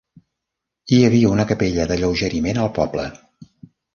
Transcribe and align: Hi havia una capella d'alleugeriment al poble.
Hi 0.95 1.01
havia 1.09 1.33
una 1.35 1.45
capella 1.51 1.85
d'alleugeriment 1.91 2.61
al 2.63 2.71
poble. 2.81 3.09